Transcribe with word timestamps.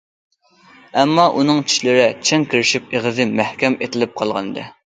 ئەمما، 1.01 1.25
ئۇنىڭ 1.41 1.61
چىشلىرى 1.73 2.07
چىڭ 2.31 2.47
كىرىشىپ، 2.55 2.91
ئېغىزى 2.99 3.31
مەھكەم 3.41 3.81
ئېتىلىپ 3.83 4.21
قالغانىدى. 4.23 4.69